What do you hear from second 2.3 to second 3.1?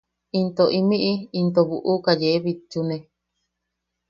bitchune.